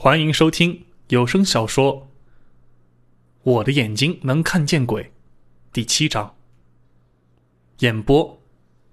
[0.00, 1.96] 欢迎收听有声小说
[3.42, 5.02] 《我的眼睛能看见鬼》
[5.72, 6.36] 第七章。
[7.80, 8.40] 演播：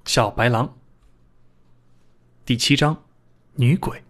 [0.06, 0.76] 小白狼。
[2.44, 3.04] 第七章，
[3.54, 4.04] 女鬼。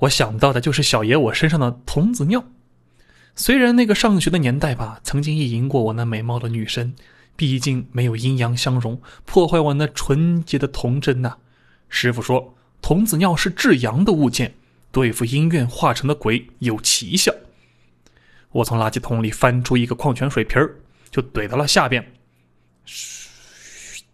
[0.00, 2.44] 我想到的就是小爷我身上的童子尿。
[3.34, 6.94] 虽然那个上学的年代吧，曾经意淫过我那美貌的女神，
[7.34, 11.38] 毕竟没有阴阳相融，破坏我那纯洁的童真呐。
[11.88, 12.54] 师傅说。
[12.86, 14.56] 童子尿是至阳的物件，
[14.92, 17.32] 对付阴怨化成的鬼有奇效。
[18.52, 20.76] 我从垃圾桶里翻出一个矿泉水瓶儿，
[21.10, 22.12] 就怼到了下边。
[22.84, 24.04] 嘘，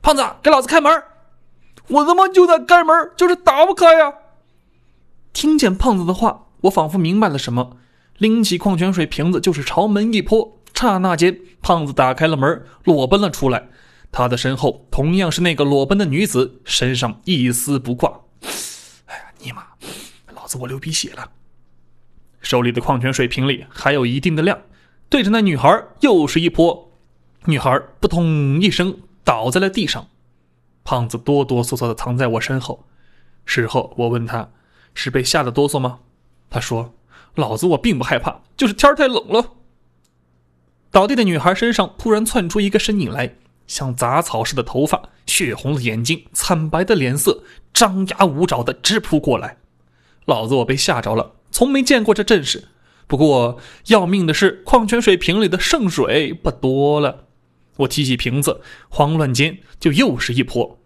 [0.00, 0.90] 胖子，给老子开门！
[1.88, 4.10] 我他妈就在开门，就是打不开呀！
[5.34, 7.76] 听见胖子的话，我仿佛明白了什么，
[8.16, 10.58] 拎起矿泉水瓶子就是朝门一泼。
[10.74, 13.68] 刹那间，胖子打开了门，裸奔了出来。
[14.12, 18.20] 他的身后同样是那个裸奔的女子，身上一丝不挂。
[19.06, 19.64] 哎呀，尼玛，
[20.34, 21.30] 老子我流鼻血了！
[22.42, 24.60] 手里的矿泉水瓶里还有一定的量，
[25.08, 26.92] 对着那女孩又是一泼，
[27.46, 30.06] 女孩扑通一声倒在了地上。
[30.84, 32.86] 胖子哆哆嗦嗦的藏在我身后。
[33.46, 34.50] 事后我问他，
[34.94, 36.00] 是被吓得哆嗦吗？
[36.50, 36.94] 他说
[37.34, 39.52] ：“老子我并不害怕，就是天太冷了。”
[40.92, 43.36] 倒地的女孩身上突然窜出一个身影来。
[43.66, 49.58] 像杂草似的头发，血红的眼睛，惨白的脸色，张牙舞爪的直扑过来。
[50.26, 52.68] 老子我被吓着了，从没见过这阵势。
[53.06, 57.24] 不过要命的是，矿泉水瓶里的圣水不多了。
[57.78, 60.78] 我提起瓶子，慌乱间就又是一泼，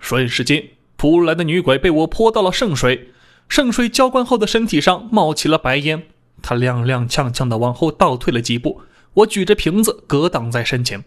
[0.00, 0.62] 瞬时间
[0.96, 3.10] 扑来的女鬼被我泼到了圣水，
[3.48, 6.08] 圣水浇灌后的身体上冒起了白烟。
[6.42, 8.82] 她踉踉跄跄的往后倒退了几步，
[9.14, 11.04] 我举着瓶子格挡在身前。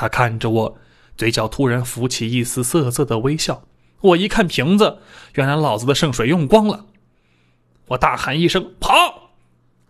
[0.00, 0.78] 他看着我，
[1.14, 3.64] 嘴角突然浮起一丝涩涩的微笑。
[4.00, 4.96] 我一看瓶子，
[5.34, 6.86] 原来老子的圣水用光了。
[7.88, 8.96] 我大喊一声“跑”，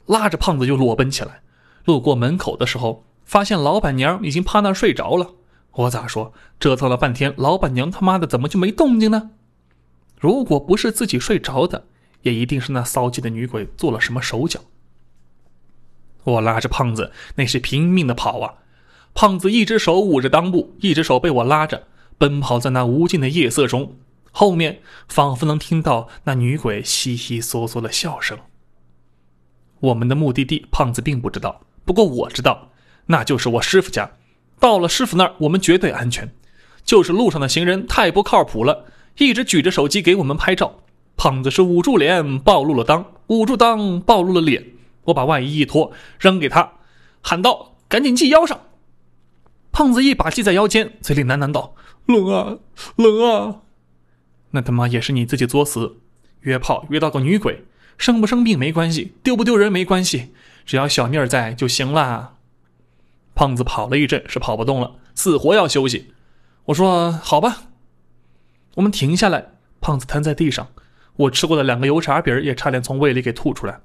[0.07, 1.43] 拉着胖子就裸奔起来。
[1.85, 5.31] 路过门口的时候，发现老板娘已经趴那睡着了。
[5.71, 6.33] 我咋说？
[6.59, 9.31] 折腾了半天，老板娘他妈的怎么就没动静呢？
[10.19, 11.87] 如果不是自己睡着的，
[12.23, 14.59] 也一定是那骚气的女鬼做了什么手脚。
[16.25, 18.55] 我拉着胖子，那是拼命的跑啊！
[19.15, 21.85] 胖子一只手捂着裆部，一只手被我拉着，
[22.17, 23.97] 奔跑在那无尽的夜色中。
[24.33, 28.39] 后面仿佛能听到那女鬼悉悉嗦嗦的笑声。
[29.81, 32.71] 我们的目的地，胖子并不知道，不过我知道，
[33.07, 34.11] 那就是我师傅家。
[34.61, 36.31] 到了师傅那儿，我们绝对安全。
[36.85, 38.85] 就是路上的行人太不靠谱了，
[39.19, 40.81] 一直举着手机给我们拍照。
[41.17, 44.65] 胖子是捂住脸暴露了裆，捂住裆暴露了脸。
[45.05, 46.73] 我把外衣一脱，扔给他，
[47.21, 48.61] 喊道：“赶紧系腰上。”
[49.73, 51.75] 胖子一把系在腰间，嘴里喃喃道
[52.07, 52.59] ：“冷啊，
[52.97, 53.63] 冷啊！
[54.51, 55.99] 那他妈也是你自己作死。
[56.41, 57.65] 约炮约到个女鬼，
[57.97, 60.33] 生不生病没关系，丢不丢人没关系，
[60.65, 62.35] 只要小命在就行啦。”
[63.35, 66.13] 胖子跑了一阵，是跑不动了，死活要休息。
[66.67, 67.63] 我说：“好吧。”
[68.77, 70.69] 我们停下来，胖子瘫在地上，
[71.17, 73.81] 我吃过的两个油茶饼也差点从胃里给吐出来。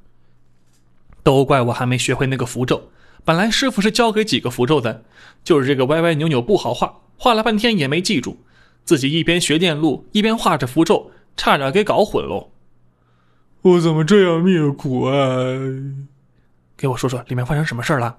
[1.23, 2.91] 都怪我还没学会那个符咒。
[3.25, 5.03] 本来师傅是教给几个符咒的，
[5.43, 8.37] 就是这个歪歪扭扭不好画，画了半天也没记住，
[8.83, 12.51] 自己一边学电路一边画着符咒，差点给搞混喽。
[13.63, 15.43] 我怎么这样命苦啊？
[16.77, 18.15] 给我说说里面发生什么事儿了？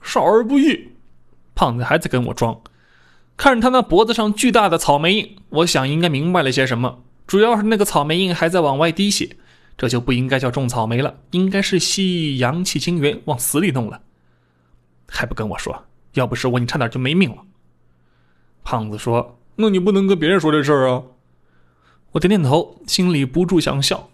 [0.00, 0.88] 少儿不宜。
[1.54, 2.58] 胖子还在跟我装，
[3.36, 9.36] 看着他那脖子上巨大的草莓印，我想应该明白了些什么，主要是那个草莓印还在往外滴血，
[9.76, 14.00] 这就不应该叫种草莓了，应该是吸阳气精元往死里弄了。
[15.14, 15.84] 还不跟我说，
[16.14, 17.36] 要不是我，你差点就没命了。
[18.64, 21.02] 胖子说：“那你不能跟别人说这事儿啊。”
[22.12, 24.08] 我点点头，心里不住想笑。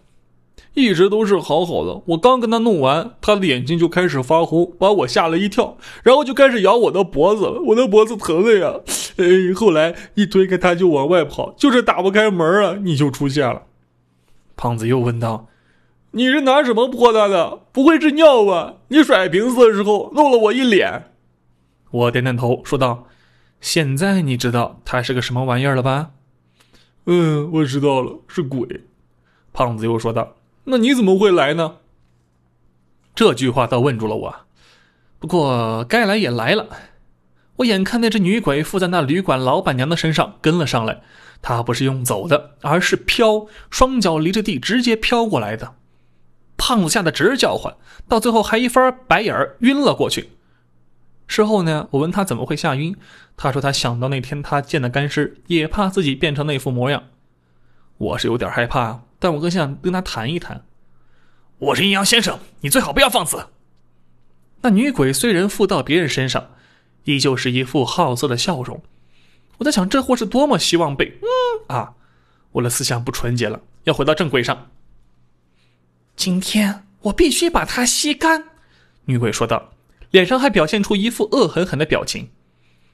[0.73, 8.73] 一直都是好好的，我刚跟他弄完，他的眼睛就开始发红，把我吓了一跳，然后就开始咬我的脖子了，我的脖子疼的呀。
[9.17, 13.63] 哎，后来一推开他就往外跑，就是打不开门啊，你就出现了。
[14.55, 15.47] 胖子又问道。
[16.11, 17.61] 你是拿什么泼他的？
[17.71, 18.75] 不会是尿吧？
[18.87, 21.11] 你甩瓶子的时候弄了我一脸。
[21.91, 23.07] 我点点头，说道
[23.61, 26.11] ：“现在你知道他是个什么玩意儿了吧
[27.05, 28.85] ？”“嗯，我知道了，是鬼。”
[29.53, 30.35] 胖子又说道
[30.65, 31.77] ：“那你怎么会来呢？”
[33.13, 34.35] 这句话倒问住了我。
[35.19, 36.67] 不过该来也来了。
[37.57, 41.01] 我眼看那只女鬼附在那旅馆老板娘的身上，跟了上来。
[41.41, 45.75] 她不是用走的，而是飘，双脚离着地，直接飘过来的。
[46.69, 47.75] 胖子吓得直叫唤，
[48.07, 50.29] 到最后还一翻白眼晕了过去。
[51.25, 52.95] 事后呢，我问他怎么会吓晕，
[53.35, 57.05] 他说他想到那天他见的干尸，也怕自己变成那副模样。
[57.97, 60.63] 我是有点害怕，但我更想跟他谈一谈。
[61.57, 63.47] 我是阴阳先生，你最好不要放肆。
[64.61, 66.51] 那女鬼虽然附到别人身上，
[67.05, 68.83] 依旧是一副好色的笑容。
[69.57, 71.17] 我在想，这货是多么希望被……
[71.67, 71.93] 嗯啊，
[72.51, 74.69] 我的思想不纯洁了，要回到正轨上。
[76.19, 78.43] 今天我必须把它吸干，
[79.05, 79.71] 女鬼说道，
[80.11, 82.31] 脸上还表现出一副恶狠狠的表情。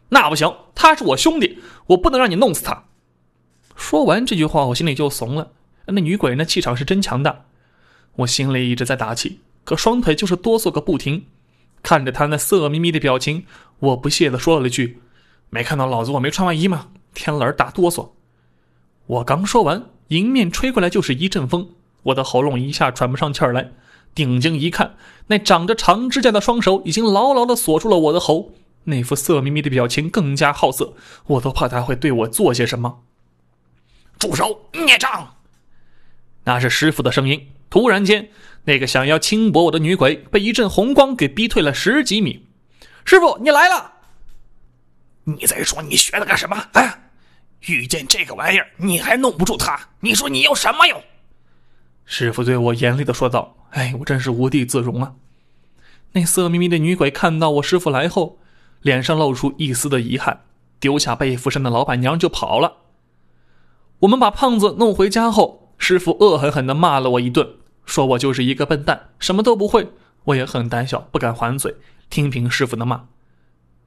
[0.10, 1.58] 那不行，他是我兄弟，
[1.88, 2.84] 我不能让你弄死他。
[3.76, 5.54] 说完这句话，我心里就怂了。
[5.88, 7.46] 那女鬼那气场是真强大，
[8.18, 11.26] 我心里一直在打气，可双腿就是哆嗦个不停。
[11.82, 13.48] 看着他那色眯眯的表情，
[13.80, 15.02] 我不屑地说了句
[15.50, 16.90] ：“没看到老子我没穿外衣吗？
[17.16, 18.12] 天冷打哆嗦。”
[19.08, 21.72] 我刚说完，迎面吹过来就是一阵风，
[22.06, 23.72] 我的喉咙一下喘不上气儿来。
[24.16, 24.96] 定睛一看，
[25.28, 28.54] 那长着长指甲的双手已经牢牢地锁住了我的喉，
[28.86, 30.94] 那副色眯眯的表情更加好色，
[31.28, 33.02] 我都怕他会对我做些什么。
[34.18, 35.36] 住手，孽障！
[36.46, 37.48] 那是师傅的声音。
[37.70, 38.30] 突然间。
[38.68, 42.48] 那个想要轻薄我的女鬼被一阵红光给逼退了十几米。
[43.06, 43.92] 师傅，你来了！
[45.26, 46.58] 你在说你学的干什么？
[46.74, 47.12] 哎，
[47.68, 49.80] 遇见这个玩意儿你还弄不住他？
[50.00, 51.00] 你说你有什么用？
[52.06, 55.14] 师傅对我严厉的说道：“哎，我真是无地自容啊！”
[56.14, 58.38] 那色眯眯的女鬼看到我师傅来后，
[58.82, 60.42] 脸上露出一丝的遗憾，
[60.80, 62.78] 丢下被附身的老板娘就跑了。
[64.00, 67.48] 我们把胖子弄回家后，师傅恶狠狠地骂了我一顿。
[67.86, 69.90] 说我就是一个笨蛋，什么都不会。
[70.26, 71.76] 我也很胆小，不敢还嘴，
[72.10, 73.06] 听凭师傅的骂。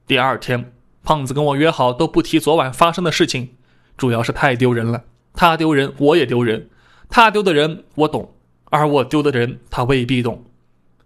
[0.07, 0.71] 第二天，
[1.03, 3.55] 胖子跟我约好都不提昨晚发生的事情，
[3.97, 5.03] 主要是太丢人了。
[5.33, 6.69] 他丢人，我也丢人。
[7.09, 8.33] 他丢的人我懂，
[8.65, 10.45] 而我丢的人他未必懂。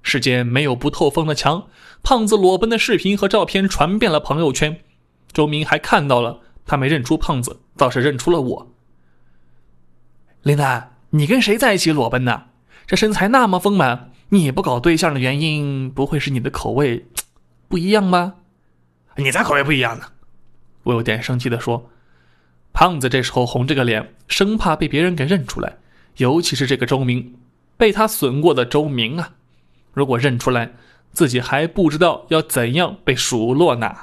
[0.01, 1.67] 世间没有不透风的墙。
[2.03, 4.81] 胖子裸奔的视频和照片传遍了朋友圈，
[5.31, 8.71] 周明还看到了，他没认出胖子，倒是认出了我。
[10.41, 12.47] 林丹，你跟谁在一起裸奔呢？
[12.85, 17.05] 这身材那么丰满，你不搞对象的原因，不会是你的口味
[17.69, 18.33] 不一样吧？
[19.15, 20.07] 你咋口味不一样呢？
[20.83, 21.89] 我有点生气的说。
[22.73, 25.77] 胖子这时候红着个脸，生怕被别人给认出来，
[26.17, 27.35] 尤其是这个周明，
[27.77, 29.31] 被他损过的周明啊！
[29.93, 30.73] 如果认出来，
[31.11, 33.93] 自己还不知道要怎样被数落呢。